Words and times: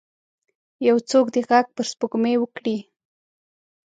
یو 0.87 0.97
څوک 1.09 1.25
دې 1.33 1.41
ږغ 1.47 1.65
پر 1.75 1.85
سپوږمۍ 1.91 2.35
وکړئ 2.39 2.77